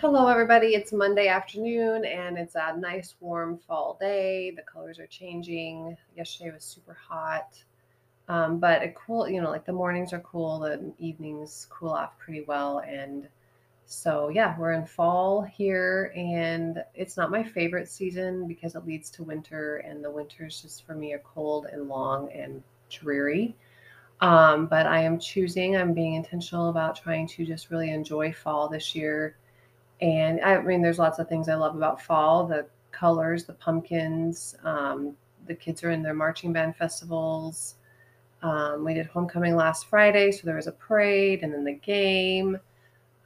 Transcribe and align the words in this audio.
Hello, 0.00 0.28
everybody. 0.28 0.68
It's 0.68 0.94
Monday 0.94 1.28
afternoon 1.28 2.06
and 2.06 2.38
it's 2.38 2.54
a 2.54 2.74
nice 2.74 3.16
warm 3.20 3.58
fall 3.58 3.98
day. 4.00 4.50
The 4.50 4.62
colors 4.62 4.98
are 4.98 5.06
changing. 5.06 5.94
Yesterday 6.16 6.52
was 6.52 6.64
super 6.64 6.94
hot, 6.94 7.62
um, 8.26 8.58
but 8.58 8.82
it 8.82 8.94
cool, 8.94 9.28
you 9.28 9.42
know, 9.42 9.50
like 9.50 9.66
the 9.66 9.74
mornings 9.74 10.14
are 10.14 10.20
cool, 10.20 10.60
the 10.60 10.90
evenings 10.96 11.66
cool 11.68 11.90
off 11.90 12.18
pretty 12.18 12.40
well. 12.48 12.78
And 12.78 13.28
so, 13.84 14.30
yeah, 14.30 14.58
we're 14.58 14.72
in 14.72 14.86
fall 14.86 15.42
here 15.42 16.14
and 16.16 16.82
it's 16.94 17.18
not 17.18 17.30
my 17.30 17.44
favorite 17.44 17.90
season 17.90 18.48
because 18.48 18.76
it 18.76 18.86
leads 18.86 19.10
to 19.10 19.22
winter, 19.22 19.84
and 19.86 20.02
the 20.02 20.10
winters 20.10 20.62
just 20.62 20.86
for 20.86 20.94
me 20.94 21.12
are 21.12 21.18
cold 21.18 21.66
and 21.70 21.90
long 21.90 22.32
and 22.32 22.62
dreary. 22.88 23.54
Um, 24.22 24.66
but 24.66 24.86
I 24.86 25.02
am 25.02 25.18
choosing, 25.18 25.76
I'm 25.76 25.92
being 25.92 26.14
intentional 26.14 26.70
about 26.70 26.96
trying 26.96 27.28
to 27.28 27.44
just 27.44 27.70
really 27.70 27.90
enjoy 27.90 28.32
fall 28.32 28.66
this 28.66 28.94
year 28.94 29.36
and 30.00 30.40
I 30.40 30.60
mean, 30.62 30.82
there's 30.82 30.98
lots 30.98 31.18
of 31.18 31.28
things 31.28 31.48
I 31.48 31.54
love 31.54 31.76
about 31.76 32.00
fall 32.00 32.46
the 32.46 32.66
colors, 32.92 33.44
the 33.44 33.52
pumpkins. 33.54 34.54
Um, 34.64 35.14
the 35.46 35.54
kids 35.54 35.82
are 35.82 35.90
in 35.90 36.02
their 36.02 36.14
marching 36.14 36.52
band 36.52 36.76
festivals. 36.76 37.76
Um, 38.42 38.84
we 38.84 38.94
did 38.94 39.06
homecoming 39.06 39.54
last 39.56 39.86
Friday, 39.88 40.30
so 40.32 40.42
there 40.44 40.56
was 40.56 40.66
a 40.66 40.72
parade 40.72 41.42
and 41.42 41.52
then 41.52 41.64
the 41.64 41.74
game. 41.74 42.58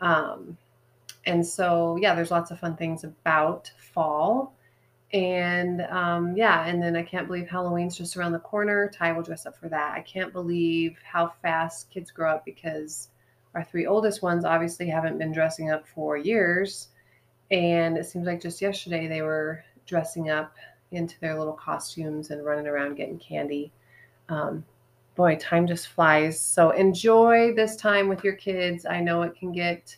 Um, 0.01 0.57
and 1.27 1.47
so, 1.47 1.97
yeah, 2.01 2.15
there's 2.15 2.31
lots 2.31 2.51
of 2.51 2.59
fun 2.59 2.77
things 2.77 3.05
about 3.05 3.71
fall. 3.79 4.55
And 5.13 5.83
um, 5.83 6.37
yeah, 6.37 6.67
and 6.67 6.83
then 6.83 6.97
I 6.97 7.03
can't 7.03 7.29
believe 7.29 7.49
Halloween's 7.49 7.97
just 7.97 8.17
around 8.17 8.33
the 8.33 8.41
corner. 8.41 8.91
Ty 8.93 9.13
will 9.13 9.23
dress 9.23 9.47
up 9.47 9.57
for 9.57 9.69
that. 9.69 9.93
I 9.95 10.01
can't 10.01 10.33
believe 10.33 10.99
how 11.05 11.33
fast 11.41 11.91
kids 11.91 12.11
grow 12.11 12.33
up 12.33 12.45
because 12.45 13.11
our 13.55 13.65
three 13.65 13.87
oldest 13.87 14.23
ones 14.23 14.45
obviously 14.45 14.89
haven't 14.89 15.19
been 15.19 15.33
dressing 15.33 15.71
up 15.71 15.87
for 15.87 16.17
years. 16.17 16.89
And 17.51 17.97
it 17.97 18.07
seems 18.07 18.27
like 18.27 18.41
just 18.41 18.61
yesterday 18.61 19.07
they 19.07 19.23
were 19.23 19.63
dressing 19.87 20.31
up 20.31 20.55
into 20.91 21.19
their 21.21 21.39
little 21.39 21.53
costumes 21.53 22.31
and 22.31 22.45
running 22.45 22.67
around 22.67 22.97
getting 22.97 23.19
candy. 23.19 23.73
Um, 24.29 24.65
boy, 25.15 25.37
time 25.37 25.67
just 25.67 25.89
flies. 25.89 26.41
So 26.41 26.71
enjoy 26.71 27.55
this 27.55 27.77
time 27.77 28.09
with 28.09 28.25
your 28.25 28.35
kids. 28.35 28.87
I 28.87 29.01
know 29.01 29.23
it 29.23 29.37
can 29.37 29.53
get 29.53 29.97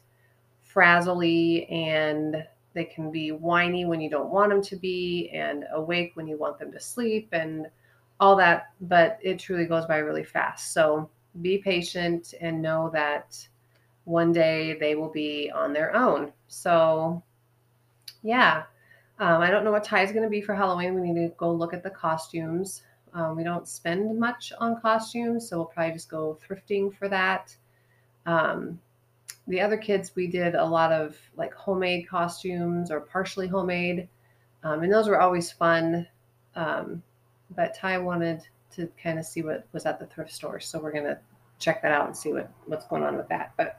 frazzly 0.62 1.66
and 1.70 2.44
they 2.74 2.84
can 2.84 3.10
be 3.10 3.32
whiny 3.32 3.86
when 3.86 4.00
you 4.00 4.10
don't 4.10 4.30
want 4.30 4.50
them 4.50 4.60
to 4.62 4.76
be 4.76 5.30
and 5.32 5.64
awake 5.72 6.12
when 6.14 6.26
you 6.26 6.36
want 6.36 6.58
them 6.58 6.70
to 6.72 6.80
sleep 6.80 7.28
and 7.32 7.66
all 8.20 8.36
that, 8.36 8.72
but 8.82 9.18
it 9.22 9.38
truly 9.38 9.64
goes 9.64 9.86
by 9.86 9.98
really 9.98 10.24
fast. 10.24 10.72
So 10.74 11.08
be 11.42 11.58
patient 11.58 12.34
and 12.40 12.62
know 12.62 12.90
that 12.92 13.46
one 14.04 14.32
day 14.32 14.76
they 14.78 14.94
will 14.94 15.10
be 15.10 15.50
on 15.50 15.72
their 15.72 15.94
own. 15.94 16.32
So, 16.48 17.22
yeah, 18.22 18.64
um, 19.18 19.40
I 19.40 19.50
don't 19.50 19.64
know 19.64 19.72
what 19.72 19.84
Ty 19.84 20.02
is 20.02 20.12
going 20.12 20.24
to 20.24 20.30
be 20.30 20.40
for 20.40 20.54
Halloween. 20.54 20.94
We 20.94 21.10
need 21.10 21.28
to 21.28 21.34
go 21.36 21.52
look 21.52 21.74
at 21.74 21.82
the 21.82 21.90
costumes. 21.90 22.82
Um, 23.14 23.36
we 23.36 23.44
don't 23.44 23.66
spend 23.66 24.18
much 24.18 24.52
on 24.58 24.80
costumes, 24.80 25.48
so 25.48 25.56
we'll 25.56 25.66
probably 25.66 25.94
just 25.94 26.10
go 26.10 26.38
thrifting 26.46 26.94
for 26.94 27.08
that. 27.08 27.56
Um, 28.26 28.78
the 29.48 29.60
other 29.60 29.76
kids, 29.76 30.12
we 30.14 30.26
did 30.26 30.54
a 30.54 30.64
lot 30.64 30.92
of 30.92 31.16
like 31.36 31.54
homemade 31.54 32.08
costumes 32.08 32.90
or 32.90 33.00
partially 33.00 33.48
homemade, 33.48 34.08
um, 34.64 34.82
and 34.82 34.92
those 34.92 35.08
were 35.08 35.20
always 35.20 35.50
fun. 35.50 36.06
Um, 36.54 37.02
but 37.54 37.74
Ty 37.74 37.98
wanted 37.98 38.42
to 38.76 38.88
kind 39.02 39.18
of 39.18 39.24
see 39.24 39.42
what 39.42 39.66
was 39.72 39.86
at 39.86 39.98
the 39.98 40.06
thrift 40.06 40.32
store, 40.32 40.60
so 40.60 40.78
we're 40.78 40.92
gonna 40.92 41.18
check 41.58 41.82
that 41.82 41.92
out 41.92 42.06
and 42.06 42.16
see 42.16 42.32
what 42.32 42.50
what's 42.66 42.86
going 42.86 43.02
on 43.02 43.16
with 43.16 43.28
that. 43.28 43.52
But 43.56 43.78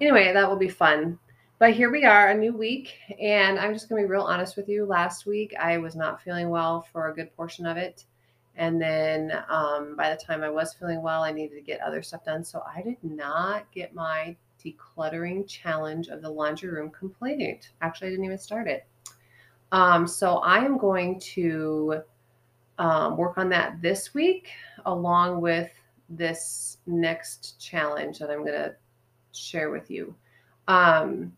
anyway, 0.00 0.32
that 0.32 0.48
will 0.48 0.56
be 0.56 0.68
fun. 0.68 1.18
But 1.58 1.72
here 1.72 1.90
we 1.90 2.04
are, 2.04 2.30
a 2.30 2.34
new 2.34 2.52
week, 2.52 2.94
and 3.20 3.58
I'm 3.58 3.72
just 3.72 3.88
to 3.88 3.94
be 3.94 4.04
real 4.04 4.22
honest 4.22 4.56
with 4.56 4.68
you. 4.68 4.84
Last 4.84 5.24
week, 5.24 5.54
I 5.58 5.78
was 5.78 5.94
not 5.94 6.20
feeling 6.20 6.50
well 6.50 6.86
for 6.92 7.08
a 7.08 7.14
good 7.14 7.34
portion 7.36 7.64
of 7.64 7.76
it. 7.76 8.04
And 8.56 8.80
then 8.80 9.32
um, 9.48 9.96
by 9.96 10.10
the 10.10 10.20
time 10.20 10.42
I 10.42 10.50
was 10.50 10.74
feeling 10.74 11.02
well, 11.02 11.22
I 11.22 11.32
needed 11.32 11.56
to 11.56 11.60
get 11.60 11.80
other 11.80 12.02
stuff 12.02 12.24
done. 12.24 12.44
So 12.44 12.62
I 12.66 12.82
did 12.82 12.98
not 13.02 13.70
get 13.72 13.94
my 13.94 14.36
decluttering 14.64 15.46
challenge 15.48 16.08
of 16.08 16.22
the 16.22 16.30
laundry 16.30 16.70
room 16.70 16.90
completed. 16.90 17.66
Actually, 17.80 18.08
I 18.08 18.10
didn't 18.10 18.24
even 18.26 18.38
start 18.38 18.68
it. 18.68 18.86
Um, 19.72 20.06
so 20.06 20.36
I 20.38 20.58
am 20.58 20.78
going 20.78 21.18
to 21.20 22.02
um, 22.78 23.16
work 23.16 23.38
on 23.38 23.48
that 23.50 23.80
this 23.80 24.14
week, 24.14 24.48
along 24.86 25.40
with 25.40 25.70
this 26.08 26.78
next 26.86 27.60
challenge 27.60 28.18
that 28.18 28.30
I'm 28.30 28.40
going 28.40 28.52
to 28.52 28.74
share 29.32 29.70
with 29.70 29.90
you. 29.90 30.14
Um, 30.68 31.32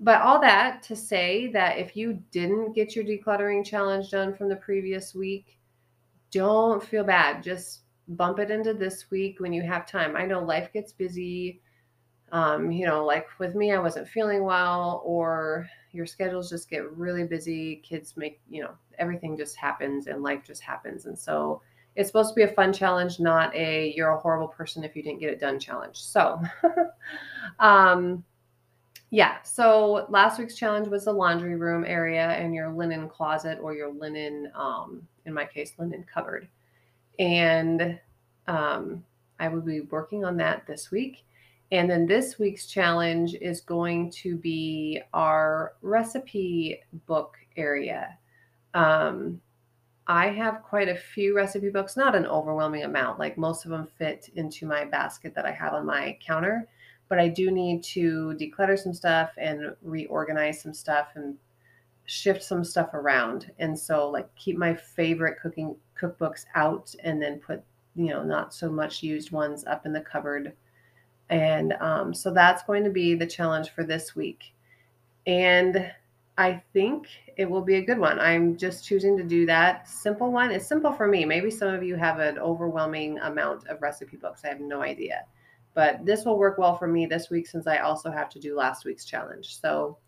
but 0.00 0.20
all 0.20 0.40
that 0.40 0.82
to 0.84 0.96
say 0.96 1.46
that 1.52 1.78
if 1.78 1.96
you 1.96 2.20
didn't 2.32 2.72
get 2.72 2.96
your 2.96 3.04
decluttering 3.04 3.64
challenge 3.64 4.10
done 4.10 4.34
from 4.34 4.48
the 4.48 4.56
previous 4.56 5.14
week, 5.14 5.58
don't 6.32 6.82
feel 6.82 7.04
bad. 7.04 7.42
Just 7.42 7.82
bump 8.08 8.40
it 8.40 8.50
into 8.50 8.74
this 8.74 9.10
week 9.10 9.38
when 9.38 9.52
you 9.52 9.62
have 9.62 9.86
time. 9.86 10.16
I 10.16 10.26
know 10.26 10.42
life 10.42 10.72
gets 10.72 10.92
busy. 10.92 11.60
Um, 12.32 12.72
you 12.72 12.86
know, 12.86 13.04
like 13.04 13.28
with 13.38 13.54
me, 13.54 13.72
I 13.72 13.78
wasn't 13.78 14.08
feeling 14.08 14.42
well, 14.42 15.02
or 15.04 15.68
your 15.92 16.06
schedules 16.06 16.48
just 16.48 16.70
get 16.70 16.90
really 16.96 17.24
busy. 17.24 17.76
Kids 17.76 18.16
make, 18.16 18.40
you 18.48 18.62
know, 18.62 18.72
everything 18.98 19.36
just 19.36 19.56
happens 19.56 20.06
and 20.06 20.22
life 20.22 20.42
just 20.44 20.62
happens. 20.62 21.04
And 21.04 21.18
so 21.18 21.60
it's 21.94 22.08
supposed 22.08 22.30
to 22.30 22.34
be 22.34 22.42
a 22.42 22.48
fun 22.48 22.72
challenge, 22.72 23.20
not 23.20 23.54
a 23.54 23.92
you're 23.94 24.12
a 24.12 24.18
horrible 24.18 24.48
person 24.48 24.82
if 24.82 24.96
you 24.96 25.02
didn't 25.02 25.20
get 25.20 25.30
it 25.30 25.40
done 25.40 25.60
challenge. 25.60 25.98
So, 26.00 26.40
um, 27.58 28.24
yeah. 29.10 29.42
So 29.42 30.06
last 30.08 30.38
week's 30.38 30.56
challenge 30.56 30.88
was 30.88 31.04
the 31.04 31.12
laundry 31.12 31.54
room 31.54 31.84
area 31.86 32.28
and 32.30 32.54
your 32.54 32.72
linen 32.72 33.10
closet 33.10 33.58
or 33.60 33.74
your 33.74 33.92
linen, 33.92 34.50
um, 34.54 35.06
in 35.26 35.34
my 35.34 35.44
case, 35.44 35.74
linen 35.76 36.02
cupboard. 36.12 36.48
And 37.18 38.00
um, 38.48 39.04
I 39.38 39.48
will 39.48 39.60
be 39.60 39.82
working 39.82 40.24
on 40.24 40.38
that 40.38 40.66
this 40.66 40.90
week. 40.90 41.26
And 41.72 41.90
then 41.90 42.04
this 42.04 42.38
week's 42.38 42.66
challenge 42.66 43.34
is 43.34 43.62
going 43.62 44.10
to 44.10 44.36
be 44.36 45.00
our 45.14 45.72
recipe 45.80 46.80
book 47.06 47.38
area. 47.56 48.18
Um, 48.74 49.40
I 50.06 50.26
have 50.28 50.62
quite 50.62 50.90
a 50.90 50.94
few 50.94 51.34
recipe 51.34 51.70
books, 51.70 51.96
not 51.96 52.14
an 52.14 52.26
overwhelming 52.26 52.82
amount. 52.82 53.18
Like 53.18 53.38
most 53.38 53.64
of 53.64 53.70
them 53.70 53.86
fit 53.86 54.28
into 54.36 54.66
my 54.66 54.84
basket 54.84 55.34
that 55.34 55.46
I 55.46 55.52
have 55.52 55.72
on 55.72 55.86
my 55.86 56.18
counter, 56.24 56.68
but 57.08 57.18
I 57.18 57.28
do 57.28 57.50
need 57.50 57.82
to 57.84 58.36
declutter 58.38 58.78
some 58.78 58.92
stuff 58.92 59.30
and 59.38 59.74
reorganize 59.80 60.60
some 60.60 60.74
stuff 60.74 61.08
and 61.14 61.38
shift 62.04 62.42
some 62.42 62.64
stuff 62.64 62.92
around. 62.92 63.50
And 63.58 63.78
so 63.78 64.10
like 64.10 64.28
keep 64.34 64.58
my 64.58 64.74
favorite 64.74 65.38
cooking 65.40 65.74
cookbooks 65.98 66.44
out 66.54 66.94
and 67.02 67.22
then 67.22 67.38
put, 67.38 67.62
you 67.94 68.08
know, 68.08 68.22
not 68.22 68.52
so 68.52 68.70
much 68.70 69.02
used 69.02 69.32
ones 69.32 69.64
up 69.64 69.86
in 69.86 69.94
the 69.94 70.02
cupboard. 70.02 70.52
And 71.30 71.74
um, 71.80 72.12
so 72.12 72.32
that's 72.32 72.62
going 72.64 72.84
to 72.84 72.90
be 72.90 73.14
the 73.14 73.26
challenge 73.26 73.70
for 73.70 73.84
this 73.84 74.14
week. 74.14 74.52
And 75.26 75.90
I 76.38 76.62
think 76.72 77.06
it 77.36 77.48
will 77.48 77.62
be 77.62 77.76
a 77.76 77.84
good 77.84 77.98
one. 77.98 78.18
I'm 78.18 78.56
just 78.56 78.84
choosing 78.84 79.16
to 79.16 79.22
do 79.22 79.46
that 79.46 79.88
simple 79.88 80.32
one. 80.32 80.50
It's 80.50 80.66
simple 80.66 80.92
for 80.92 81.06
me. 81.06 81.24
Maybe 81.24 81.50
some 81.50 81.72
of 81.72 81.82
you 81.82 81.96
have 81.96 82.18
an 82.18 82.38
overwhelming 82.38 83.18
amount 83.20 83.66
of 83.68 83.80
recipe 83.82 84.16
books. 84.16 84.42
I 84.44 84.48
have 84.48 84.60
no 84.60 84.82
idea. 84.82 85.24
But 85.74 86.04
this 86.04 86.24
will 86.24 86.38
work 86.38 86.58
well 86.58 86.76
for 86.76 86.86
me 86.86 87.06
this 87.06 87.30
week 87.30 87.46
since 87.46 87.66
I 87.66 87.78
also 87.78 88.10
have 88.10 88.28
to 88.30 88.40
do 88.40 88.56
last 88.56 88.84
week's 88.84 89.04
challenge. 89.04 89.58
So 89.58 89.98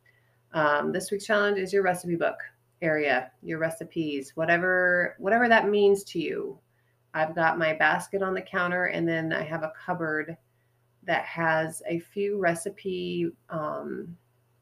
um, 0.53 0.93
this 0.93 1.11
week's 1.11 1.27
challenge 1.27 1.59
is 1.59 1.73
your 1.73 1.83
recipe 1.83 2.17
book 2.17 2.37
area, 2.83 3.31
your 3.43 3.59
recipes, 3.59 4.33
whatever 4.35 5.17
whatever 5.19 5.49
that 5.49 5.69
means 5.69 6.05
to 6.05 6.21
you. 6.21 6.59
I've 7.15 7.35
got 7.35 7.59
my 7.59 7.73
basket 7.75 8.23
on 8.23 8.35
the 8.35 8.43
counter, 8.43 8.87
and 8.87 9.09
then 9.09 9.33
I 9.33 9.43
have 9.43 9.63
a 9.63 9.73
cupboard 9.85 10.37
that 11.07 11.25
has 11.25 11.83
a 11.89 12.01
few 12.01 12.39
recipe 12.39 13.31
um, 13.51 14.17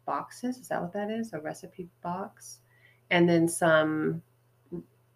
boxes. 0.06 0.58
Is 0.58 0.68
that 0.68 0.80
what 0.80 0.92
that 0.92 1.10
is? 1.10 1.32
A 1.32 1.40
recipe 1.40 1.88
box. 2.02 2.58
And 3.10 3.28
then 3.28 3.46
some 3.46 4.22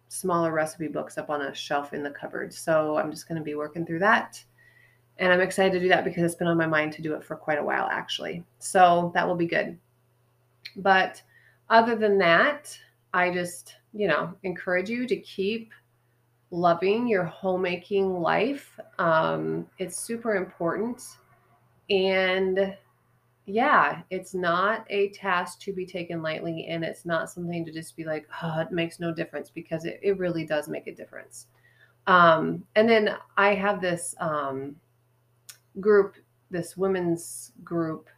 smaller 0.09 0.51
recipe 0.51 0.87
books 0.87 1.17
up 1.17 1.29
on 1.29 1.41
a 1.41 1.55
shelf 1.55 1.93
in 1.93 2.03
the 2.03 2.11
cupboard. 2.11 2.53
So 2.53 2.97
I'm 2.97 3.11
just 3.11 3.27
going 3.27 3.37
to 3.37 3.43
be 3.43 3.55
working 3.55 3.85
through 3.85 3.99
that. 3.99 4.43
And 5.19 5.33
I'm 5.33 5.41
excited 5.41 5.73
to 5.73 5.79
do 5.79 5.89
that 5.89 6.05
because 6.05 6.23
it's 6.23 6.35
been 6.35 6.47
on 6.47 6.57
my 6.57 6.67
mind 6.67 6.93
to 6.93 7.01
do 7.01 7.15
it 7.15 7.23
for 7.23 7.35
quite 7.35 7.57
a 7.57 7.63
while, 7.63 7.87
actually. 7.91 8.43
So 8.59 9.11
that 9.15 9.27
will 9.27 9.35
be 9.35 9.47
good. 9.47 9.77
But 10.75 11.21
other 11.69 11.95
than 11.95 12.17
that, 12.19 12.77
I 13.13 13.31
just, 13.31 13.75
you 13.93 14.07
know, 14.07 14.33
encourage 14.43 14.89
you 14.89 15.07
to 15.07 15.17
keep 15.17 15.71
loving 16.51 17.07
your 17.07 17.23
homemaking 17.23 18.21
life. 18.21 18.79
Um, 18.99 19.67
it's 19.77 19.99
super 19.99 20.35
important. 20.35 21.03
And 21.89 22.75
yeah, 23.45 24.01
it's 24.09 24.33
not 24.33 24.85
a 24.89 25.09
task 25.09 25.59
to 25.61 25.73
be 25.73 25.85
taken 25.85 26.21
lightly 26.21 26.67
and 26.67 26.83
it's 26.83 27.05
not 27.05 27.29
something 27.29 27.63
to 27.65 27.71
just 27.71 27.95
be 27.95 28.03
like, 28.03 28.27
oh, 28.43 28.59
it 28.59 28.71
makes 28.71 28.99
no 28.99 29.13
difference 29.13 29.49
because 29.49 29.85
it, 29.85 29.99
it 30.03 30.17
really 30.17 30.45
does 30.45 30.67
make 30.67 30.87
a 30.87 30.95
difference. 30.95 31.47
Um, 32.07 32.63
and 32.75 32.89
then 32.89 33.15
I 33.37 33.53
have 33.55 33.81
this 33.81 34.15
um, 34.19 34.75
group, 35.79 36.15
this 36.49 36.75
women's 36.75 37.53
group 37.63 38.09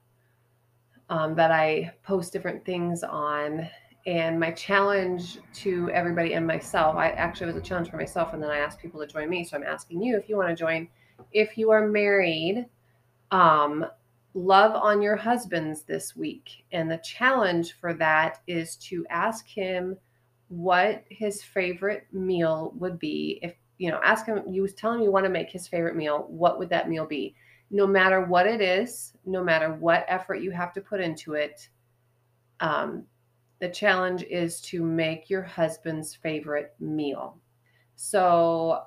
um, 1.10 1.36
that 1.36 1.52
I 1.52 1.94
post 2.04 2.34
different 2.34 2.66
things 2.66 3.04
on. 3.04 3.68
And 4.06 4.40
my 4.40 4.52
challenge 4.52 5.40
to 5.56 5.90
everybody 5.92 6.34
and 6.34 6.48
myself, 6.48 6.96
I 6.96 7.10
actually 7.10 7.48
was 7.48 7.56
a 7.58 7.62
challenge 7.62 7.90
for 7.90 7.98
myself, 7.98 8.34
and 8.34 8.42
then 8.42 8.50
I 8.50 8.60
asked 8.60 8.80
people 8.80 9.00
to 9.02 9.08
join 9.08 9.30
me. 9.30 9.44
So 9.44 9.58
I'm 9.58 9.64
asking 9.64 10.02
you 10.02 10.18
if 10.18 10.30
you 10.30 10.38
want 10.38 10.50
to 10.50 10.56
join. 10.56 10.88
If 11.32 11.58
you 11.58 11.70
are 11.72 11.88
married, 11.88 12.66
um, 13.32 13.86
love 14.34 14.76
on 14.76 15.02
your 15.02 15.16
husbands 15.16 15.84
this 15.84 16.16
week. 16.16 16.64
And 16.72 16.90
the 16.90 16.98
challenge 17.00 17.74
for 17.74 17.94
that 17.96 18.40
is 18.48 18.76
to 18.78 19.06
ask 19.10 19.48
him 19.48 19.98
what 20.48 21.04
his 21.10 21.44
favorite 21.44 22.08
meal 22.12 22.74
would 22.78 23.00
be. 23.00 23.40
If 23.42 23.54
you 23.78 23.90
know, 23.90 24.00
ask 24.04 24.26
him, 24.26 24.44
you 24.48 24.68
telling 24.68 25.00
him 25.00 25.06
you 25.06 25.12
want 25.12 25.26
to 25.26 25.32
make 25.32 25.50
his 25.50 25.68
favorite 25.68 25.96
meal, 25.96 26.26
what 26.28 26.60
would 26.60 26.70
that 26.70 26.90
meal 26.90 27.06
be? 27.06 27.36
No 27.72 27.88
matter 27.88 28.22
what 28.22 28.46
it 28.46 28.62
is, 28.62 29.14
no 29.26 29.44
matter 29.44 29.74
what 29.74 30.06
effort 30.08 30.42
you 30.42 30.52
have 30.52 30.74
to 30.74 30.82
put 30.82 31.00
into 31.00 31.34
it, 31.34 31.70
um, 32.60 33.06
the 33.60 33.70
challenge 33.70 34.24
is 34.24 34.62
to 34.62 34.82
make 34.84 35.30
your 35.30 35.44
husband's 35.44 36.16
favorite 36.16 36.74
meal. 36.80 37.38
So 37.96 38.84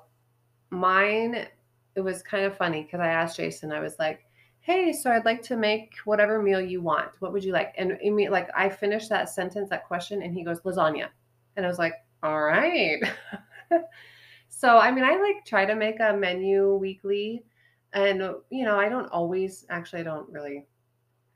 mine, 0.71 1.47
it 1.95 2.01
was 2.01 2.23
kind 2.23 2.45
of 2.45 2.57
funny 2.57 2.83
because 2.83 2.99
I 2.99 3.07
asked 3.07 3.37
Jason, 3.37 3.71
I 3.71 3.79
was 3.79 3.97
like, 3.99 4.21
hey, 4.61 4.93
so 4.93 5.11
I'd 5.11 5.25
like 5.25 5.41
to 5.43 5.57
make 5.57 5.93
whatever 6.05 6.41
meal 6.41 6.61
you 6.61 6.81
want. 6.81 7.09
What 7.19 7.33
would 7.33 7.43
you 7.43 7.51
like? 7.51 7.75
And 7.77 7.97
I 8.05 8.09
mean, 8.09 8.31
like 8.31 8.49
I 8.55 8.69
finished 8.69 9.09
that 9.09 9.29
sentence, 9.29 9.69
that 9.69 9.85
question, 9.85 10.23
and 10.23 10.33
he 10.33 10.43
goes, 10.43 10.61
lasagna. 10.61 11.09
And 11.55 11.65
I 11.65 11.69
was 11.69 11.77
like, 11.77 11.93
all 12.23 12.41
right. 12.41 13.03
so, 14.49 14.77
I 14.77 14.89
mean, 14.89 15.03
I 15.03 15.17
like 15.17 15.45
try 15.45 15.65
to 15.65 15.75
make 15.75 15.99
a 15.99 16.15
menu 16.15 16.75
weekly. 16.75 17.43
And, 17.91 18.21
you 18.49 18.65
know, 18.65 18.79
I 18.79 18.89
don't 18.89 19.11
always, 19.11 19.65
actually, 19.69 19.99
I 19.99 20.03
don't 20.03 20.31
really 20.31 20.65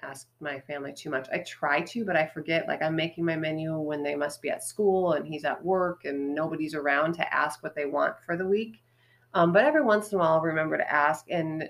ask 0.01 0.27
my 0.39 0.59
family 0.61 0.93
too 0.93 1.09
much. 1.09 1.27
I 1.31 1.39
try 1.39 1.81
to, 1.81 2.05
but 2.05 2.15
I 2.15 2.27
forget. 2.27 2.67
Like, 2.67 2.81
I'm 2.81 2.95
making 2.95 3.25
my 3.25 3.35
menu 3.35 3.77
when 3.77 4.03
they 4.03 4.15
must 4.15 4.41
be 4.41 4.49
at 4.49 4.63
school 4.63 5.13
and 5.13 5.27
he's 5.27 5.45
at 5.45 5.63
work 5.63 6.05
and 6.05 6.35
nobody's 6.35 6.75
around 6.75 7.13
to 7.13 7.33
ask 7.33 7.63
what 7.63 7.75
they 7.75 7.85
want 7.85 8.15
for 8.25 8.37
the 8.37 8.47
week. 8.47 8.81
Um, 9.33 9.51
but 9.51 9.65
every 9.65 9.83
once 9.83 10.11
in 10.11 10.17
a 10.17 10.19
while, 10.19 10.33
I'll 10.33 10.41
remember 10.41 10.77
to 10.77 10.93
ask. 10.93 11.25
And 11.29 11.69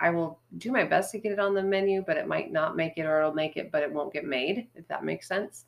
I 0.00 0.10
will 0.10 0.40
do 0.58 0.72
my 0.72 0.84
best 0.84 1.12
to 1.12 1.18
get 1.18 1.32
it 1.32 1.38
on 1.38 1.54
the 1.54 1.62
menu, 1.62 2.02
but 2.06 2.16
it 2.16 2.28
might 2.28 2.52
not 2.52 2.76
make 2.76 2.94
it 2.96 3.06
or 3.06 3.20
it'll 3.20 3.34
make 3.34 3.56
it, 3.56 3.70
but 3.70 3.82
it 3.82 3.92
won't 3.92 4.12
get 4.12 4.24
made, 4.24 4.68
if 4.74 4.86
that 4.88 5.04
makes 5.04 5.28
sense. 5.28 5.66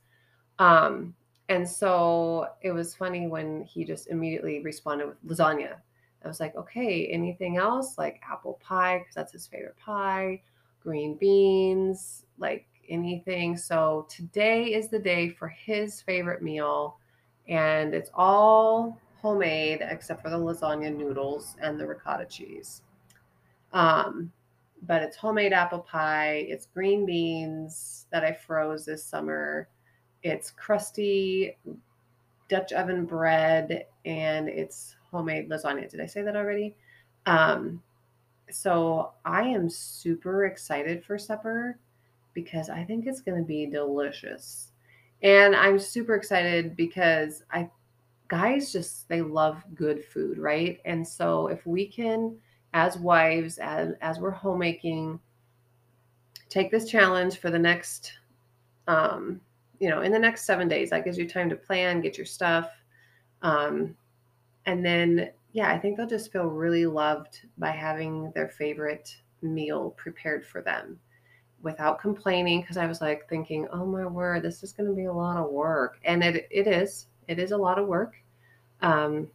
Um, 0.59 1.15
and 1.49 1.69
so 1.69 2.49
it 2.63 2.73
was 2.73 2.95
funny 2.95 3.27
when 3.29 3.63
he 3.63 3.85
just 3.85 4.09
immediately 4.09 4.61
responded 4.61 5.07
with 5.07 5.39
lasagna. 5.39 5.77
I 6.25 6.29
was 6.29 6.41
like, 6.41 6.57
okay, 6.57 7.07
anything 7.07 7.57
else? 7.57 7.99
Like 7.99 8.21
apple 8.29 8.59
pie, 8.61 8.99
because 8.99 9.15
that's 9.15 9.33
his 9.33 9.47
favorite 9.47 9.77
pie, 9.77 10.43
green 10.87 11.17
beans, 11.17 12.27
like 12.39 12.65
anything. 12.89 13.57
So 13.57 14.07
today 14.09 14.73
is 14.73 14.89
the 14.89 15.01
day 15.01 15.31
for 15.31 15.49
his 15.49 16.01
favorite 16.01 16.43
meal. 16.43 16.99
And 17.49 17.93
it's 17.93 18.11
all 18.15 19.01
homemade 19.21 19.81
except 19.83 20.23
for 20.23 20.31
the 20.31 20.39
lasagna 20.39 20.97
noodles 20.97 21.57
and 21.61 21.79
the 21.79 21.87
ricotta 21.87 22.27
cheese. 22.27 22.83
Um, 23.73 24.31
but 24.87 25.03
it's 25.03 25.17
homemade 25.17 25.53
apple 25.53 25.81
pie. 25.81 26.47
It's 26.49 26.67
green 26.67 27.05
beans 27.05 28.07
that 28.13 28.23
I 28.23 28.33
froze 28.33 28.85
this 28.85 29.05
summer. 29.05 29.69
It's 30.23 30.53
crusty 30.53 31.57
Dutch 32.49 32.73
oven 32.73 33.07
bread 33.07 33.87
and 34.05 34.49
it's 34.49 34.95
homemade 35.11 35.51
lasagna. 35.51 35.91
Did 35.91 36.01
I 36.01 36.07
say 36.07 36.23
that 36.23 36.37
already? 36.37 36.77
Um, 37.27 37.83
so 38.51 39.13
I 39.25 39.43
am 39.43 39.69
super 39.69 40.47
excited 40.47 41.05
for 41.05 41.19
supper 41.19 41.79
because 42.35 42.71
I 42.71 42.85
think 42.85 43.07
it's 43.07 43.21
going 43.21 43.39
to 43.39 43.47
be 43.47 43.67
delicious. 43.67 44.73
And 45.23 45.57
I'm 45.57 45.79
super 45.79 46.15
excited 46.15 46.77
because 46.77 47.43
I 47.51 47.71
guys 48.29 48.73
just 48.73 49.09
they 49.09 49.23
love 49.23 49.63
good 49.75 50.05
food, 50.05 50.39
right? 50.39 50.81
And 50.85 51.07
so 51.07 51.47
if 51.49 51.67
we 51.67 51.87
can 51.87 52.37
as 52.75 52.99
wives, 52.99 53.59
as, 53.59 53.95
as 54.01 54.19
we're 54.19 54.31
homemaking, 54.31 55.19
take 56.49 56.71
this 56.71 56.89
challenge 56.89 57.39
for 57.39 57.51
the 57.51 57.59
next, 57.59 58.13
um, 58.87 59.41
you 59.79 59.89
know, 59.89 60.03
in 60.03 60.13
the 60.13 60.19
next 60.19 60.45
seven 60.45 60.69
days. 60.69 60.91
That 60.91 61.05
gives 61.05 61.17
you 61.17 61.27
time 61.27 61.49
to 61.49 61.57
plan, 61.57 62.01
get 62.01 62.19
your 62.19 62.27
stuff. 62.27 62.71
Um, 63.43 63.97
and 64.67 64.85
then, 64.85 65.31
yeah, 65.57 65.73
I 65.73 65.79
think 65.79 65.97
they'll 65.97 66.07
just 66.07 66.31
feel 66.31 66.49
really 66.49 66.85
loved 66.85 67.41
by 67.57 67.71
having 67.71 68.31
their 68.33 68.47
favorite 68.47 69.17
meal 69.41 69.95
prepared 69.97 70.45
for 70.45 70.61
them 70.61 71.01
without 71.63 71.99
complaining. 71.99 72.63
Cause 72.63 72.77
I 72.77 72.85
was 72.85 73.01
like 73.01 73.27
thinking, 73.27 73.67
oh 73.73 73.87
my 73.87 74.05
word, 74.05 74.43
this 74.43 74.63
is 74.63 74.73
going 74.73 74.87
to 74.87 74.95
be 74.95 75.07
a 75.07 75.13
lot 75.13 75.39
of 75.39 75.51
work. 75.51 75.99
And 76.05 76.23
it, 76.23 76.47
it 76.51 76.67
is, 76.67 77.07
it 77.27 77.39
is 77.39 77.53
a 77.53 77.57
lot 77.57 77.79
of 77.79 77.89
work. 77.89 78.17
Um, 78.83 79.29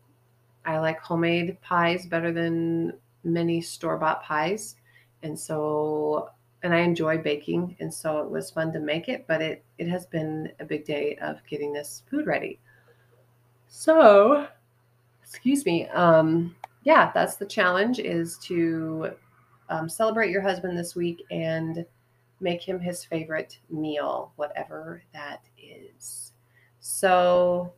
I 0.63 0.77
like 0.77 0.99
homemade 0.99 1.59
pies 1.61 2.05
better 2.05 2.31
than 2.31 2.93
many 3.23 3.59
store 3.59 3.97
bought 3.97 4.21
pies. 4.21 4.75
And 5.23 5.39
so, 5.39 6.29
and 6.61 6.71
I 6.71 6.81
enjoy 6.81 7.17
baking. 7.17 7.77
And 7.79 7.91
so 7.91 8.19
it 8.19 8.29
was 8.29 8.51
fun 8.51 8.71
to 8.73 8.79
make 8.79 9.09
it, 9.09 9.25
but 9.27 9.41
it, 9.41 9.63
it 9.79 9.87
has 9.87 10.05
been 10.05 10.51
a 10.59 10.65
big 10.65 10.85
day 10.85 11.17
of 11.19 11.43
getting 11.49 11.73
this 11.73 12.03
food 12.11 12.27
ready. 12.27 12.59
So, 13.69 14.45
excuse 15.31 15.65
me. 15.65 15.87
Um, 15.87 16.53
yeah, 16.83 17.09
that's 17.13 17.37
the 17.37 17.45
challenge 17.45 17.99
is 17.99 18.37
to 18.39 19.11
um, 19.69 19.87
celebrate 19.87 20.29
your 20.29 20.41
husband 20.41 20.77
this 20.77 20.93
week 20.93 21.23
and 21.31 21.85
make 22.41 22.61
him 22.61 22.81
his 22.81 23.05
favorite 23.05 23.57
meal, 23.69 24.33
whatever 24.35 25.03
that 25.13 25.47
is. 25.57 26.33
So, 26.81 27.71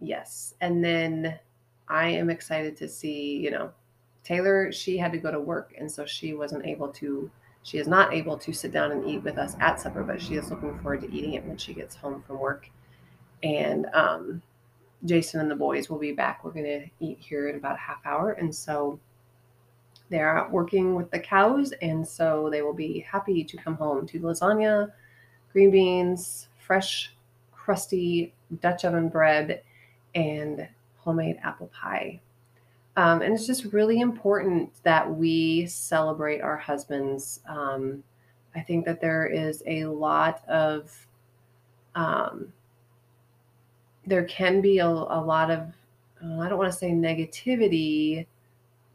yes. 0.00 0.54
And 0.60 0.84
then 0.84 1.38
I 1.88 2.08
am 2.08 2.30
excited 2.30 2.76
to 2.78 2.88
see, 2.88 3.36
you 3.36 3.52
know, 3.52 3.70
Taylor, 4.24 4.72
she 4.72 4.98
had 4.98 5.12
to 5.12 5.18
go 5.18 5.30
to 5.30 5.38
work, 5.38 5.72
and 5.78 5.88
so 5.90 6.04
she 6.04 6.34
wasn't 6.34 6.66
able 6.66 6.88
to. 6.88 7.30
She 7.62 7.78
is 7.78 7.86
not 7.86 8.12
able 8.12 8.36
to 8.38 8.52
sit 8.52 8.72
down 8.72 8.90
and 8.90 9.06
eat 9.08 9.22
with 9.22 9.38
us 9.38 9.54
at 9.60 9.80
supper, 9.80 10.02
but 10.02 10.20
she 10.20 10.34
is 10.34 10.50
looking 10.50 10.76
forward 10.80 11.02
to 11.02 11.12
eating 11.12 11.34
it 11.34 11.44
when 11.44 11.56
she 11.56 11.74
gets 11.74 11.94
home 11.94 12.24
from 12.26 12.40
work. 12.40 12.68
And 13.42 13.86
um, 13.92 14.42
Jason 15.04 15.40
and 15.40 15.50
the 15.50 15.56
boys 15.56 15.90
will 15.90 15.98
be 15.98 16.12
back. 16.12 16.42
We're 16.42 16.52
going 16.52 16.64
to 16.64 16.86
eat 17.00 17.18
here 17.20 17.48
in 17.48 17.56
about 17.56 17.76
a 17.76 17.80
half 17.80 18.04
hour, 18.04 18.32
and 18.32 18.54
so 18.54 18.98
they're 20.08 20.38
out 20.38 20.50
working 20.50 20.94
with 20.94 21.10
the 21.10 21.18
cows, 21.18 21.72
and 21.82 22.06
so 22.06 22.48
they 22.50 22.62
will 22.62 22.74
be 22.74 23.00
happy 23.00 23.44
to 23.44 23.56
come 23.56 23.74
home 23.74 24.06
to 24.06 24.20
lasagna, 24.20 24.90
green 25.52 25.70
beans, 25.70 26.48
fresh, 26.58 27.14
crusty 27.52 28.32
Dutch 28.60 28.84
oven 28.84 29.08
bread, 29.08 29.62
and 30.14 30.68
homemade 30.98 31.38
apple 31.42 31.68
pie. 31.68 32.20
Um, 32.96 33.20
and 33.20 33.34
it's 33.34 33.46
just 33.46 33.72
really 33.72 34.00
important 34.00 34.72
that 34.82 35.08
we 35.08 35.66
celebrate 35.66 36.40
our 36.40 36.56
husbands. 36.56 37.40
Um, 37.48 38.02
I 38.54 38.60
think 38.60 38.86
that 38.86 39.00
there 39.00 39.26
is 39.26 39.62
a 39.66 39.84
lot 39.84 40.42
of, 40.48 41.06
um, 41.94 42.52
there 44.06 44.24
can 44.24 44.60
be 44.60 44.78
a, 44.78 44.86
a 44.86 45.20
lot 45.20 45.50
of, 45.50 45.60
uh, 46.24 46.40
I 46.40 46.48
don't 46.48 46.58
want 46.58 46.72
to 46.72 46.78
say 46.78 46.90
negativity. 46.90 48.26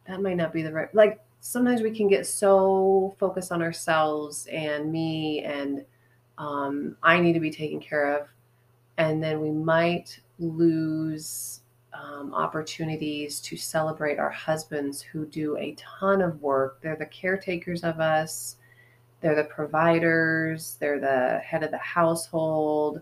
That 0.07 0.21
might 0.21 0.37
not 0.37 0.53
be 0.53 0.61
the 0.61 0.71
right, 0.71 0.93
like 0.95 1.19
sometimes 1.41 1.81
we 1.81 1.91
can 1.91 2.07
get 2.07 2.25
so 2.25 3.15
focused 3.19 3.51
on 3.51 3.61
ourselves 3.61 4.47
and 4.51 4.91
me 4.91 5.41
and 5.43 5.85
um, 6.37 6.95
I 7.03 7.19
need 7.19 7.33
to 7.33 7.39
be 7.39 7.51
taken 7.51 7.79
care 7.79 8.17
of. 8.17 8.27
And 8.97 9.21
then 9.21 9.41
we 9.41 9.51
might 9.51 10.19
lose 10.39 11.61
um, 11.93 12.33
opportunities 12.33 13.39
to 13.41 13.57
celebrate 13.57 14.19
our 14.19 14.29
husbands 14.29 15.01
who 15.01 15.25
do 15.25 15.57
a 15.57 15.75
ton 15.77 16.21
of 16.21 16.41
work. 16.41 16.79
They're 16.81 16.95
the 16.95 17.05
caretakers 17.05 17.83
of 17.83 17.99
us, 17.99 18.57
they're 19.19 19.35
the 19.35 19.43
providers, 19.43 20.77
they're 20.79 20.99
the 20.99 21.39
head 21.39 21.63
of 21.63 21.71
the 21.71 21.77
household. 21.77 23.01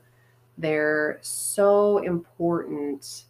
They're 0.60 1.20
so 1.22 2.00
important 2.00 3.24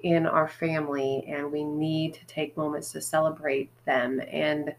in 0.00 0.26
our 0.26 0.48
family, 0.48 1.24
and 1.28 1.52
we 1.52 1.62
need 1.62 2.14
to 2.14 2.26
take 2.26 2.56
moments 2.56 2.90
to 2.92 3.00
celebrate 3.02 3.70
them. 3.84 4.20
And 4.30 4.74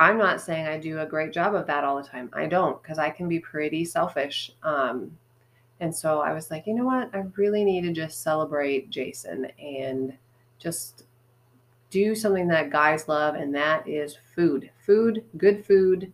I'm 0.00 0.18
not 0.18 0.40
saying 0.40 0.66
I 0.66 0.78
do 0.78 0.98
a 0.98 1.06
great 1.06 1.32
job 1.32 1.54
of 1.54 1.66
that 1.68 1.84
all 1.84 1.96
the 1.96 2.08
time. 2.08 2.30
I 2.32 2.46
don't, 2.46 2.82
because 2.82 2.98
I 2.98 3.10
can 3.10 3.28
be 3.28 3.38
pretty 3.38 3.84
selfish. 3.84 4.50
Um, 4.64 5.16
and 5.78 5.94
so 5.94 6.20
I 6.20 6.32
was 6.32 6.50
like, 6.50 6.66
you 6.66 6.74
know 6.74 6.84
what? 6.84 7.14
I 7.14 7.24
really 7.36 7.64
need 7.64 7.82
to 7.82 7.92
just 7.92 8.22
celebrate 8.22 8.90
Jason 8.90 9.46
and 9.62 10.12
just 10.58 11.04
do 11.90 12.14
something 12.14 12.48
that 12.48 12.70
guys 12.70 13.08
love, 13.08 13.36
and 13.36 13.54
that 13.54 13.86
is 13.88 14.18
food. 14.34 14.70
Food, 14.84 15.24
good 15.36 15.64
food, 15.64 16.12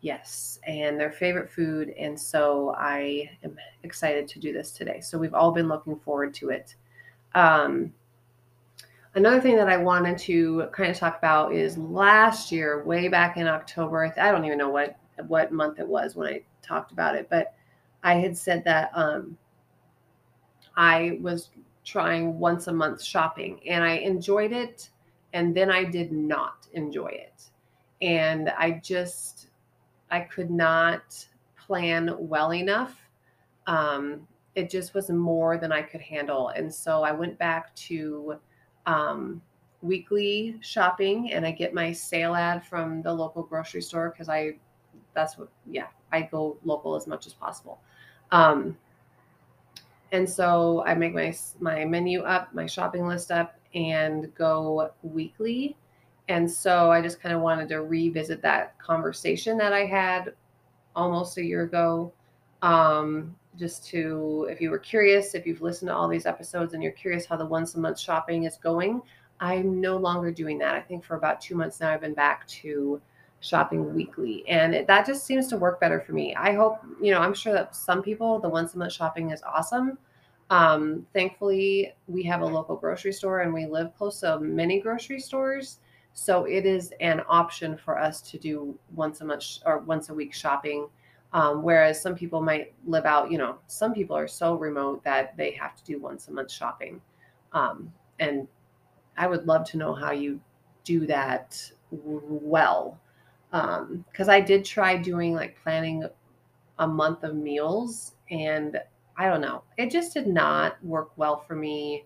yes, 0.00 0.60
and 0.66 0.98
their 0.98 1.12
favorite 1.12 1.50
food. 1.50 1.90
And 1.98 2.18
so 2.18 2.74
I 2.78 3.30
am 3.42 3.56
excited 3.82 4.28
to 4.28 4.38
do 4.38 4.52
this 4.52 4.70
today. 4.70 5.00
So 5.00 5.18
we've 5.18 5.34
all 5.34 5.52
been 5.52 5.68
looking 5.68 5.98
forward 5.98 6.34
to 6.34 6.50
it. 6.50 6.74
Um, 7.34 7.92
another 9.14 9.40
thing 9.40 9.56
that 9.56 9.68
I 9.68 9.76
wanted 9.76 10.18
to 10.18 10.68
kind 10.72 10.90
of 10.90 10.96
talk 10.96 11.18
about 11.18 11.52
is 11.52 11.76
last 11.78 12.52
year, 12.52 12.84
way 12.84 13.08
back 13.08 13.36
in 13.36 13.46
October. 13.46 14.12
I 14.16 14.30
don't 14.30 14.44
even 14.44 14.58
know 14.58 14.70
what 14.70 14.96
what 15.26 15.52
month 15.52 15.80
it 15.80 15.88
was 15.88 16.14
when 16.14 16.28
I 16.28 16.42
talked 16.62 16.92
about 16.92 17.16
it, 17.16 17.28
but 17.28 17.54
I 18.04 18.14
had 18.14 18.36
said 18.36 18.62
that 18.64 18.90
um, 18.94 19.36
I 20.76 21.18
was 21.20 21.50
trying 21.84 22.38
once 22.38 22.68
a 22.68 22.72
month 22.72 23.02
shopping 23.02 23.60
and 23.66 23.82
I 23.82 23.94
enjoyed 23.94 24.52
it 24.52 24.90
and 25.32 25.54
then 25.54 25.70
I 25.70 25.84
did 25.84 26.12
not 26.12 26.68
enjoy 26.72 27.08
it. 27.08 27.50
And 28.00 28.50
I 28.50 28.80
just 28.82 29.47
I 30.10 30.20
could 30.20 30.50
not 30.50 31.26
plan 31.56 32.14
well 32.18 32.52
enough. 32.52 33.00
Um, 33.66 34.26
it 34.54 34.70
just 34.70 34.94
was 34.94 35.10
more 35.10 35.58
than 35.58 35.70
I 35.70 35.82
could 35.82 36.00
handle. 36.00 36.48
And 36.48 36.72
so 36.72 37.02
I 37.02 37.12
went 37.12 37.38
back 37.38 37.74
to 37.76 38.38
um, 38.86 39.42
weekly 39.82 40.56
shopping 40.60 41.32
and 41.32 41.46
I 41.46 41.52
get 41.52 41.74
my 41.74 41.92
sale 41.92 42.34
ad 42.34 42.66
from 42.66 43.02
the 43.02 43.12
local 43.12 43.42
grocery 43.42 43.82
store 43.82 44.10
because 44.10 44.28
I, 44.28 44.52
that's 45.14 45.38
what, 45.38 45.48
yeah, 45.66 45.86
I 46.10 46.22
go 46.22 46.56
local 46.64 46.96
as 46.96 47.06
much 47.06 47.26
as 47.26 47.34
possible. 47.34 47.80
Um, 48.30 48.76
and 50.12 50.28
so 50.28 50.82
I 50.86 50.94
make 50.94 51.14
my 51.14 51.36
my 51.60 51.84
menu 51.84 52.22
up, 52.22 52.54
my 52.54 52.66
shopping 52.66 53.06
list 53.06 53.30
up, 53.30 53.58
and 53.74 54.34
go 54.34 54.90
weekly. 55.02 55.76
And 56.28 56.50
so 56.50 56.90
I 56.90 57.00
just 57.00 57.20
kind 57.20 57.34
of 57.34 57.40
wanted 57.40 57.68
to 57.70 57.82
revisit 57.82 58.42
that 58.42 58.78
conversation 58.78 59.56
that 59.58 59.72
I 59.72 59.86
had 59.86 60.34
almost 60.94 61.38
a 61.38 61.44
year 61.44 61.62
ago. 61.62 62.12
Um, 62.62 63.34
just 63.58 63.86
to, 63.88 64.46
if 64.50 64.60
you 64.60 64.70
were 64.70 64.78
curious, 64.78 65.34
if 65.34 65.46
you've 65.46 65.62
listened 65.62 65.88
to 65.88 65.94
all 65.94 66.08
these 66.08 66.26
episodes 66.26 66.74
and 66.74 66.82
you're 66.82 66.92
curious 66.92 67.26
how 67.26 67.36
the 67.36 67.46
once 67.46 67.74
a 67.74 67.80
month 67.80 67.98
shopping 67.98 68.44
is 68.44 68.56
going, 68.56 69.02
I'm 69.40 69.80
no 69.80 69.96
longer 69.96 70.30
doing 70.30 70.58
that. 70.58 70.74
I 70.74 70.80
think 70.80 71.04
for 71.04 71.16
about 71.16 71.40
two 71.40 71.54
months 71.56 71.80
now, 71.80 71.90
I've 71.90 72.00
been 72.00 72.14
back 72.14 72.46
to 72.48 73.00
shopping 73.40 73.94
weekly, 73.94 74.44
and 74.48 74.74
it, 74.74 74.86
that 74.88 75.06
just 75.06 75.24
seems 75.24 75.46
to 75.48 75.56
work 75.56 75.80
better 75.80 76.00
for 76.00 76.12
me. 76.12 76.34
I 76.34 76.52
hope, 76.52 76.78
you 77.00 77.12
know, 77.12 77.20
I'm 77.20 77.34
sure 77.34 77.52
that 77.52 77.74
some 77.74 78.02
people, 78.02 78.40
the 78.40 78.48
once 78.48 78.74
a 78.74 78.78
month 78.78 78.92
shopping 78.92 79.30
is 79.30 79.42
awesome. 79.42 79.96
Um, 80.50 81.06
thankfully, 81.12 81.94
we 82.06 82.22
have 82.24 82.40
a 82.40 82.46
local 82.46 82.76
grocery 82.76 83.12
store 83.12 83.40
and 83.40 83.52
we 83.52 83.66
live 83.66 83.96
close 83.96 84.20
to 84.20 84.40
many 84.40 84.80
grocery 84.80 85.20
stores. 85.20 85.78
So 86.14 86.44
it 86.44 86.66
is 86.66 86.92
an 87.00 87.22
option 87.28 87.76
for 87.76 87.98
us 87.98 88.20
to 88.22 88.38
do 88.38 88.76
once 88.94 89.20
a 89.20 89.24
month 89.24 89.44
or 89.64 89.78
once 89.78 90.08
a 90.08 90.14
week 90.14 90.34
shopping. 90.34 90.88
Um, 91.32 91.62
whereas 91.62 92.00
some 92.00 92.14
people 92.14 92.40
might 92.40 92.72
live 92.86 93.04
out, 93.04 93.30
you 93.30 93.38
know, 93.38 93.58
some 93.66 93.92
people 93.92 94.16
are 94.16 94.26
so 94.26 94.54
remote 94.54 95.04
that 95.04 95.36
they 95.36 95.50
have 95.52 95.76
to 95.76 95.84
do 95.84 96.00
once 96.00 96.28
a 96.28 96.32
month 96.32 96.50
shopping. 96.50 97.00
Um, 97.52 97.92
and 98.18 98.48
I 99.16 99.26
would 99.26 99.46
love 99.46 99.68
to 99.70 99.76
know 99.76 99.94
how 99.94 100.12
you 100.12 100.40
do 100.84 101.06
that 101.06 101.70
well. 101.90 102.98
Because 103.50 104.28
um, 104.28 104.30
I 104.30 104.40
did 104.40 104.64
try 104.64 104.96
doing 104.96 105.34
like 105.34 105.60
planning 105.62 106.04
a 106.78 106.86
month 106.86 107.24
of 107.24 107.34
meals 107.34 108.14
and 108.30 108.80
I 109.16 109.28
don't 109.28 109.40
know, 109.40 109.62
it 109.76 109.90
just 109.90 110.14
did 110.14 110.28
not 110.28 110.82
work 110.84 111.10
well 111.16 111.40
for 111.40 111.56
me. 111.56 112.04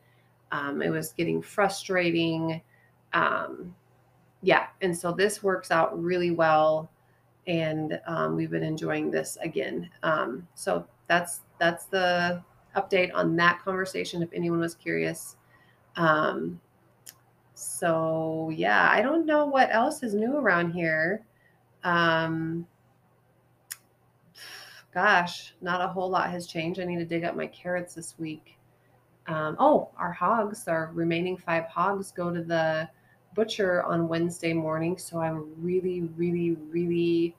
Um, 0.50 0.80
it 0.82 0.88
was 0.88 1.12
getting 1.12 1.42
frustrating. 1.42 2.62
Um, 3.12 3.74
yeah. 4.42 4.66
And 4.80 4.96
so 4.96 5.12
this 5.12 5.42
works 5.42 5.70
out 5.70 6.00
really 6.00 6.32
well. 6.32 6.90
And 7.46 8.00
um, 8.06 8.36
we've 8.36 8.50
been 8.50 8.62
enjoying 8.62 9.10
this 9.10 9.38
again. 9.40 9.88
Um, 10.02 10.46
so 10.54 10.86
that's 11.08 11.40
that's 11.58 11.86
the 11.86 12.42
update 12.76 13.10
on 13.14 13.36
that 13.36 13.60
conversation 13.62 14.22
if 14.22 14.28
anyone 14.32 14.60
was 14.60 14.74
curious. 14.74 15.36
Um, 15.96 16.60
so 17.54 18.50
yeah, 18.54 18.88
I 18.90 19.02
don't 19.02 19.26
know 19.26 19.46
what 19.46 19.72
else 19.72 20.02
is 20.02 20.14
new 20.14 20.36
around 20.36 20.72
here. 20.72 21.24
Um, 21.84 22.66
gosh, 24.94 25.54
not 25.60 25.80
a 25.80 25.88
whole 25.88 26.10
lot 26.10 26.30
has 26.30 26.46
changed. 26.46 26.80
I 26.80 26.84
need 26.84 26.98
to 26.98 27.04
dig 27.04 27.24
up 27.24 27.36
my 27.36 27.46
carrots 27.46 27.94
this 27.94 28.14
week. 28.18 28.56
Um, 29.26 29.56
oh, 29.58 29.90
our 29.96 30.12
hogs, 30.12 30.66
our 30.66 30.90
remaining 30.92 31.36
five 31.36 31.66
hogs 31.66 32.10
go 32.10 32.32
to 32.32 32.42
the 32.42 32.88
butcher 33.34 33.82
on 33.82 34.08
Wednesday 34.08 34.52
morning. 34.52 34.98
So 34.98 35.20
I'm 35.20 35.46
really, 35.58 36.02
really, 36.16 36.56
really 36.70 37.34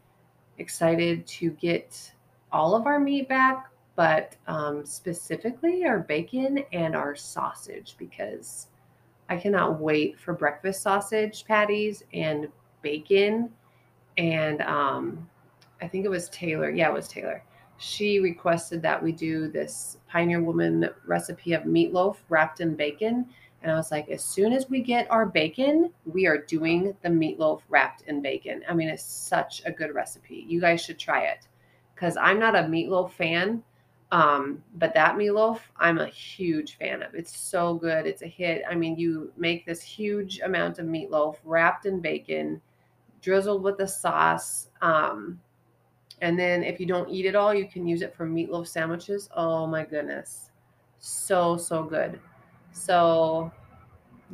excited 0.58 1.26
to 1.28 1.52
get 1.52 2.12
all 2.52 2.76
of 2.76 2.86
our 2.86 3.00
meat 3.00 3.28
back, 3.28 3.70
but 3.96 4.36
um, 4.48 4.86
specifically 4.86 5.86
our 5.86 6.00
bacon 6.00 6.64
and 6.72 6.96
our 6.96 7.16
sausage 7.16 7.96
because 7.98 8.68
I 9.30 9.38
cannot 9.38 9.80
wait 9.80 10.20
for 10.20 10.34
breakfast 10.34 10.82
sausage 10.82 11.46
patties 11.46 12.04
and 12.14 12.48
bacon. 12.82 13.50
And 14.18 14.62
um, 14.62 15.28
I 15.82 15.88
think 15.88 16.06
it 16.06 16.10
was 16.10 16.30
Taylor. 16.30 16.70
Yeah, 16.70 16.90
it 16.90 16.94
was 16.94 17.08
Taylor. 17.08 17.44
She 17.78 18.20
requested 18.20 18.82
that 18.84 19.02
we 19.02 19.12
do 19.12 19.48
this 19.48 19.98
Pioneer 20.08 20.42
Woman 20.44 20.90
recipe 21.06 21.54
of 21.54 21.64
meatloaf 21.64 22.18
wrapped 22.30 22.60
in 22.62 22.76
bacon. 22.76 23.26
And 23.64 23.72
I 23.72 23.76
was 23.76 23.92
like, 23.92 24.10
as 24.10 24.22
soon 24.22 24.52
as 24.52 24.70
we 24.70 24.82
get 24.82 25.10
our 25.10 25.26
bacon, 25.26 25.90
we 26.06 26.28
are 26.28 26.38
doing 26.38 26.94
the 27.02 27.10
meatloaf 27.10 27.62
wrapped 27.70 28.02
in 28.04 28.22
bacon. 28.22 28.62
I 28.68 28.74
mean, 28.74 28.90
it's 28.90 29.04
such 29.04 29.62
a 29.66 29.72
good 29.72 29.96
recipe. 29.96 30.46
You 30.48 30.60
guys 30.60 30.84
should 30.84 31.00
try 31.00 31.22
it 31.24 31.48
because 31.96 32.18
I'm 32.18 32.40
not 32.40 32.56
a 32.56 32.64
meatloaf 32.64 33.12
fan. 33.12 33.64
Um, 34.12 34.62
but 34.76 34.94
that 34.94 35.16
meatloaf, 35.16 35.60
I'm 35.78 35.98
a 35.98 36.06
huge 36.06 36.78
fan 36.78 37.02
of. 37.02 37.16
It's 37.16 37.36
so 37.36 37.74
good. 37.74 38.06
It's 38.06 38.22
a 38.22 38.28
hit. 38.28 38.62
I 38.70 38.76
mean, 38.76 38.96
you 38.96 39.32
make 39.38 39.66
this 39.66 39.82
huge 39.82 40.40
amount 40.42 40.78
of 40.78 40.86
meatloaf 40.86 41.38
wrapped 41.44 41.88
in 41.88 42.00
bacon, 42.00 42.62
drizzled 43.22 43.64
with 43.64 43.78
the 43.78 43.88
sauce. 43.88 44.68
Um, 44.84 45.40
and 46.22 46.38
then 46.38 46.64
if 46.64 46.80
you 46.80 46.86
don't 46.86 47.10
eat 47.10 47.26
it 47.26 47.34
all, 47.34 47.56
you 47.56 47.68
can 47.68 47.88
use 47.88 48.04
it 48.04 48.14
for 48.14 48.28
meatloaf 48.28 48.68
sandwiches. 48.68 49.30
Oh 49.36 49.66
my 49.66 49.84
goodness. 49.84 50.52
So, 51.00 51.58
so 51.58 51.84
good. 51.84 52.20
So, 52.74 53.52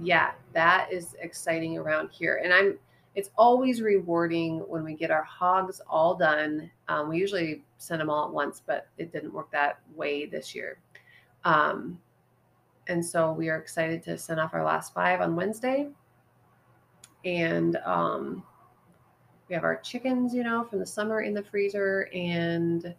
yeah, 0.01 0.31
that 0.53 0.91
is 0.91 1.15
exciting 1.21 1.77
around 1.77 2.09
here. 2.09 2.41
And 2.43 2.53
I'm 2.53 2.79
it's 3.15 3.31
always 3.37 3.81
rewarding 3.81 4.59
when 4.59 4.83
we 4.83 4.93
get 4.93 5.11
our 5.11 5.23
hogs 5.23 5.81
all 5.89 6.15
done. 6.15 6.69
Um, 6.87 7.09
we 7.09 7.17
usually 7.17 7.63
send 7.77 8.01
them 8.01 8.09
all 8.09 8.25
at 8.25 8.33
once, 8.33 8.61
but 8.65 8.87
it 8.97 9.11
didn't 9.11 9.33
work 9.33 9.51
that 9.51 9.79
way 9.95 10.25
this 10.25 10.53
year. 10.53 10.77
Um, 11.43 11.99
and 12.87 13.05
so 13.05 13.31
we 13.31 13.49
are 13.49 13.57
excited 13.57 14.03
to 14.03 14.17
send 14.17 14.39
off 14.39 14.53
our 14.53 14.63
last 14.63 14.93
five 14.93 15.21
on 15.21 15.35
Wednesday. 15.35 15.89
And 17.25 17.75
um, 17.77 18.43
we 19.47 19.55
have 19.55 19.63
our 19.63 19.77
chickens, 19.77 20.33
you 20.33 20.43
know, 20.43 20.63
from 20.63 20.79
the 20.79 20.85
summer 20.85 21.21
in 21.21 21.33
the 21.33 21.43
freezer. 21.43 22.09
And 22.13 22.93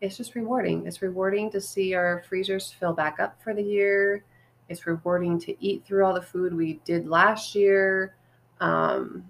it's 0.00 0.16
just 0.16 0.34
rewarding. 0.34 0.86
It's 0.86 1.02
rewarding 1.02 1.50
to 1.52 1.60
see 1.60 1.94
our 1.94 2.24
freezers 2.28 2.72
fill 2.72 2.92
back 2.92 3.20
up 3.20 3.40
for 3.42 3.54
the 3.54 3.62
year. 3.62 4.24
It's 4.70 4.86
rewarding 4.86 5.38
to 5.40 5.62
eat 5.62 5.84
through 5.84 6.04
all 6.04 6.14
the 6.14 6.22
food 6.22 6.54
we 6.54 6.80
did 6.84 7.08
last 7.08 7.56
year. 7.56 8.14
Um, 8.60 9.28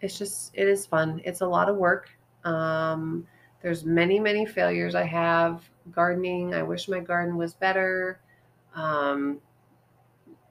it's 0.00 0.18
just 0.18 0.50
it 0.54 0.66
is 0.66 0.84
fun. 0.84 1.20
It's 1.24 1.42
a 1.42 1.46
lot 1.46 1.68
of 1.68 1.76
work. 1.76 2.10
Um, 2.44 3.26
there's 3.62 3.84
many 3.84 4.18
many 4.18 4.44
failures 4.44 4.96
I 4.96 5.04
have 5.04 5.62
gardening. 5.92 6.54
I 6.54 6.64
wish 6.64 6.88
my 6.88 6.98
garden 6.98 7.36
was 7.36 7.54
better. 7.54 8.20
Um, 8.74 9.40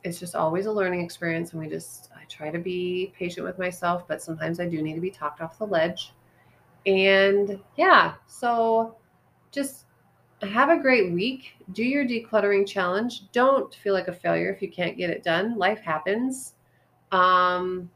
it's 0.05 0.19
just 0.21 0.35
always 0.35 0.67
a 0.67 0.71
learning 0.71 1.01
experience, 1.03 1.51
and 1.51 1.61
we 1.61 1.67
just 1.67 2.09
I 2.15 2.23
try 2.29 2.49
to 2.49 2.59
be 2.59 3.11
patient 3.19 3.45
with 3.45 3.59
myself, 3.59 4.07
but 4.07 4.21
sometimes 4.21 4.61
I 4.61 4.67
do 4.67 4.81
need 4.81 4.95
to 4.95 5.01
be 5.01 5.11
talked 5.11 5.41
off 5.41 5.59
the 5.59 5.67
ledge. 5.67 6.13
And 6.85 7.59
yeah, 7.75 8.13
so 8.25 8.95
just 9.51 9.86
have 10.43 10.69
a 10.69 10.77
great 10.77 11.11
week. 11.11 11.55
Do 11.71 11.83
your 11.83 12.05
decluttering 12.05 12.67
challenge. 12.67 13.31
Don't 13.31 13.73
feel 13.73 13.93
like 13.93 14.07
a 14.07 14.13
failure 14.13 14.51
if 14.51 14.61
you 14.61 14.69
can't 14.69 14.97
get 14.97 15.09
it 15.09 15.23
done. 15.23 15.57
Life 15.57 15.79
happens. 15.79 16.53
Um, 17.11 17.89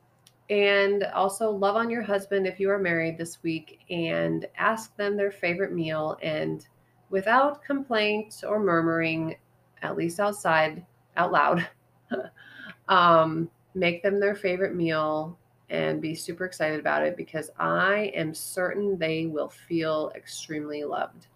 and 0.49 1.03
also 1.13 1.49
love 1.49 1.75
on 1.75 1.89
your 1.89 2.01
husband 2.01 2.45
if 2.45 2.59
you 2.59 2.69
are 2.69 2.79
married 2.79 3.17
this 3.17 3.41
week 3.43 3.79
and 3.89 4.45
ask 4.57 4.95
them 4.97 5.15
their 5.15 5.31
favorite 5.31 5.71
meal 5.71 6.17
and 6.21 6.67
without 7.09 7.63
complaint 7.63 8.43
or 8.47 8.59
murmuring, 8.59 9.35
at 9.81 9.95
least 9.95 10.19
outside, 10.19 10.85
out 11.15 11.31
loud, 11.31 11.67
um, 12.89 13.49
make 13.75 14.03
them 14.03 14.19
their 14.19 14.35
favorite 14.35 14.75
meal 14.75 15.37
and 15.69 16.01
be 16.01 16.13
super 16.13 16.43
excited 16.43 16.79
about 16.79 17.03
it 17.03 17.15
because 17.15 17.49
I 17.57 18.11
am 18.13 18.33
certain 18.33 18.97
they 18.97 19.27
will 19.27 19.49
feel 19.49 20.11
extremely 20.15 20.83
loved. 20.83 21.27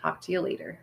Talk 0.00 0.20
to 0.22 0.32
you 0.32 0.40
later. 0.40 0.78